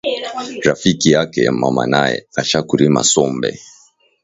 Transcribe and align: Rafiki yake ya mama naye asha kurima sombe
Rafiki 0.63 1.11
yake 1.11 1.43
ya 1.43 1.51
mama 1.51 1.87
naye 1.87 2.27
asha 2.35 2.59
kurima 2.67 3.03
sombe 3.03 3.59